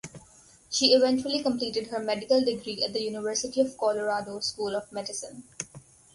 [0.71, 5.43] She eventually completed her medical degree at the University of Colorado School of Medicine.